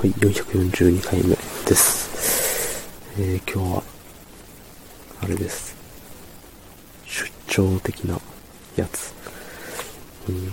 [0.00, 2.88] はい、442回目です。
[3.18, 3.82] えー、今日は、
[5.22, 5.76] あれです。
[7.04, 8.18] 出張的な
[8.76, 9.12] やつ。
[10.26, 10.52] うん。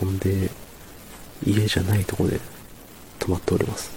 [0.00, 0.50] ほんで、
[1.46, 2.40] 家じゃないとこで
[3.20, 3.92] 泊まっております。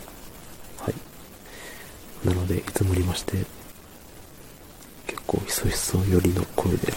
[0.77, 2.27] はい。
[2.27, 3.37] なので、いつもりまして、
[5.07, 6.93] 結構ひそひそ寄りの声で、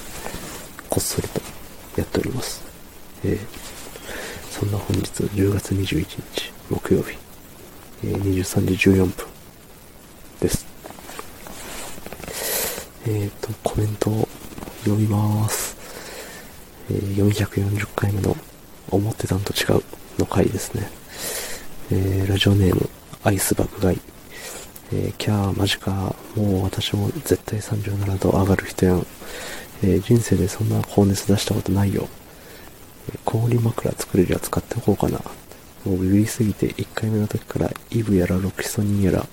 [0.91, 1.41] こっそりと
[1.97, 2.63] やっております。
[3.25, 3.39] えー、
[4.51, 7.28] そんな本日10月21日木曜日。
[8.05, 9.27] え23時14分
[10.41, 10.67] です。
[13.07, 14.29] えっ、ー、と、コメントを
[14.85, 15.77] 読みます。
[16.91, 18.37] えー、440回目の
[18.91, 19.83] 思ってたんと違う
[20.19, 20.91] の回ですね。
[21.91, 22.89] えー、ラジオネーム、
[23.25, 24.01] アイス爆買い。
[24.93, 26.15] えー、キャー、マジか。
[26.37, 29.07] もう私も絶対37度上がる人やん。
[29.83, 32.09] えー、人生でそんな高熱出したことないよ。
[33.25, 35.21] 氷枕作れるやつ買っておこうかな。
[35.85, 39.27] もうビビりすぎて1回目の時からイブやらロキソニンやら、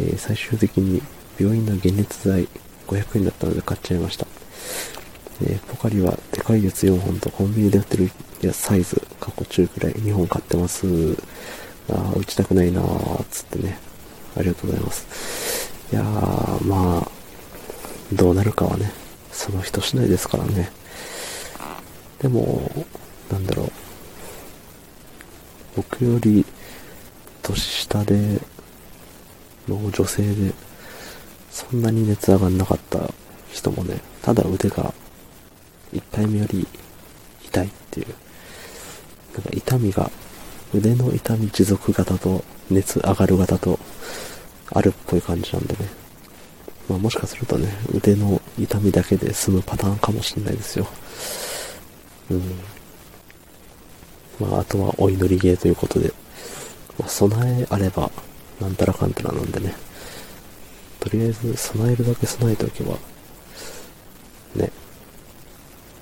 [0.00, 1.02] えー、最終的に
[1.38, 2.48] 病院の解熱剤
[2.86, 4.26] 500円だったので買っちゃいました。
[5.42, 8.10] えー、ポカリはでかいやつ4本とコンビニで売ってる
[8.42, 10.86] やサイズ、過去中くらい2本買ってます。
[11.88, 13.78] あー、打ちたくないなー、つってね。
[14.36, 15.72] ありがとうございます。
[15.92, 17.10] いやー、まあ、
[18.12, 18.90] どうなるかはね、
[19.32, 20.70] その人次第ですからね。
[22.20, 22.70] でも、
[23.30, 23.87] なんだろう。
[25.78, 26.44] 僕より
[27.40, 28.40] 年下で、
[29.68, 30.52] の女性で、
[31.52, 33.14] そんなに熱上がんなかった
[33.52, 34.92] 人もね、ただ腕が
[35.92, 36.66] 1回目より
[37.44, 38.06] 痛いっていう、
[39.34, 40.10] なんか痛みが、
[40.74, 43.78] 腕の痛み持続型と熱上がる型と
[44.72, 45.88] あるっぽい感じなんでね。
[46.88, 50.88] まあもしかするとね、腕の痛みだけで済むパターンかもしれないですよ。
[52.32, 52.77] うん。
[54.40, 56.12] まあ、あとはお祈り芸ということで、
[56.98, 58.10] まあ、備えあれば、
[58.60, 59.74] なんたらかんたらなんでね、
[61.00, 62.94] とりあえず備えるだけ備えておけば、
[64.54, 64.70] ね、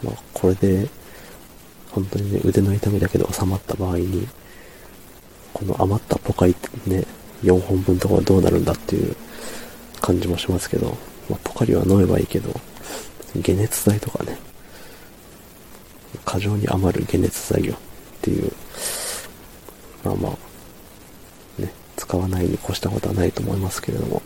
[0.03, 0.89] まあ、これで、
[1.91, 4.27] 本当にね、腕の痛みだけで収まった場合に、
[5.53, 6.55] この余ったポカリ
[6.87, 7.05] ね、
[7.43, 9.17] 4本分とかはどうなるんだっていう
[10.01, 10.97] 感じもしますけど、
[11.31, 12.51] まあ、ポカリは飲めばいいけど、
[13.43, 14.39] 解熱剤とかね、
[16.25, 17.75] 過剰に余る解熱剤を
[18.27, 18.53] っていう、
[20.05, 24.21] まあまあ、ね、使わないに越したことはないと思いますけれども、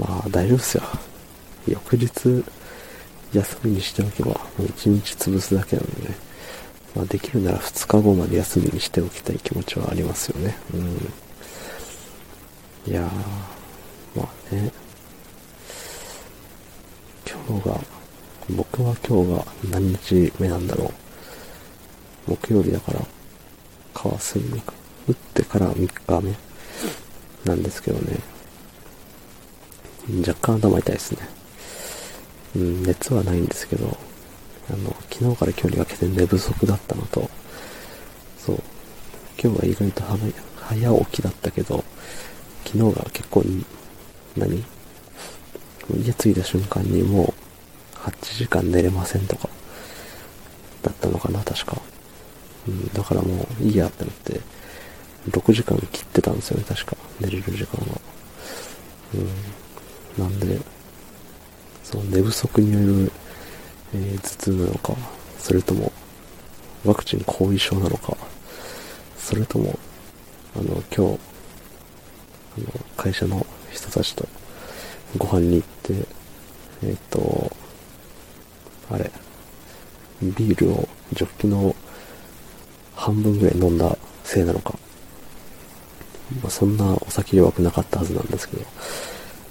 [0.00, 0.82] まあ大丈夫ですよ。
[1.68, 2.44] 翌日、
[3.32, 6.16] 休みにしておけば、もう1日潰すだけなのでね、
[6.96, 10.58] まあ、できるなら2日後まで休みにしておきたい気持ちはありますよね。
[10.74, 11.12] うん。
[12.92, 14.70] いやー、まあね、
[17.26, 17.80] 今日が、
[18.50, 21.01] 僕は今日が何日目なんだろう。
[22.26, 23.00] 木曜日だから、
[23.94, 24.62] 川水に
[25.08, 26.34] 打ってから3日目
[27.44, 28.18] なんですけどね。
[30.26, 31.28] 若干頭痛いですね。
[32.56, 33.96] うん、熱はないんですけど、
[34.70, 37.30] あの、昨日から今日にかけて寝不足だったのと、
[38.38, 38.62] そう、
[39.42, 40.02] 今日は意外と
[40.56, 41.84] 早起きだったけど、
[42.64, 43.44] 昨日が結構、
[44.36, 44.64] 何？
[46.04, 49.48] 家着いた瞬間にもう8時間寝れませんとか、
[50.82, 51.80] だったのかな、確か。
[52.68, 54.40] うん、だからもういいやってなって、
[55.30, 56.96] 6時間切ってたんですよね、確か。
[57.20, 58.00] 寝れる時間は。
[59.14, 60.22] うん。
[60.22, 60.58] なんで、
[61.84, 63.12] その寝不足による、
[63.94, 64.96] えー、頭痛なのか、
[65.38, 65.92] それとも、
[66.84, 68.16] ワクチン後遺症なのか、
[69.16, 69.78] それとも、
[70.56, 71.18] あの、今日、あの、
[72.96, 74.26] 会社の人たちと
[75.16, 76.06] ご飯に行って、
[76.82, 77.56] えっ、ー、と、
[78.90, 79.10] あれ、
[80.20, 81.74] ビールをジョッキの
[83.02, 84.78] 半分ぐらい飲んだせいなのか。
[86.40, 88.64] まあ、そんなお酒弱くなかったはずなんですけど、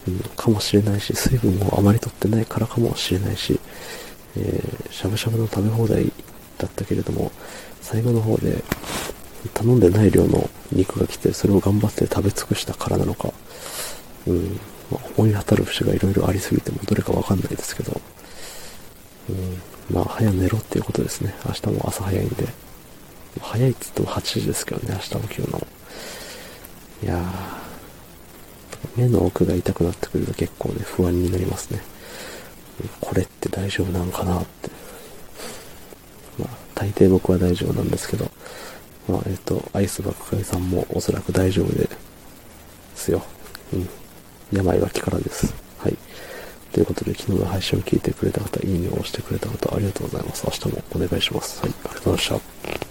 [0.07, 3.59] うん、かもしれないし、水分をあまりとってないからかもしれないし、
[4.37, 6.11] えー、しゃぶしゃぶの食べ放題
[6.57, 7.31] だったけれども、
[7.81, 8.63] 最後の方で
[9.53, 13.33] 頼んでない量の肉が来て、それを頑張って食べ尽くしたからなのか、
[14.25, 14.59] うん、
[14.89, 17.99] まあ、思い当たる節がいろいろありすぎてもどれかわかんないですけど、
[19.29, 19.61] うん、
[19.93, 21.35] まあ、早寝ろっていうことですね。
[21.45, 22.70] 明日も朝早いんで。
[23.39, 25.67] 早いっつっても8時ですけどね、明日起きるの。
[27.03, 31.81] いやー、目の奥が痛くなってくると結構ね、不安になりますね。
[32.99, 34.69] これって大丈夫なのかなって。
[36.37, 38.29] まあ、大抵僕は大丈夫なんですけど、
[39.07, 41.89] まあ、えっ、と、アイス爆買いさんもおそらく大丈夫で
[42.95, 43.23] すよ。
[43.73, 43.89] うん。
[44.51, 45.53] 病は気からです。
[45.79, 45.97] はい。
[46.71, 50.45] ということで、昨日の配信を聞いてくれた方、いいねを押してくれた方、ありがとうございます。
[50.45, 51.61] 明日もお願いします。
[51.61, 52.90] はい、ありがとうございました。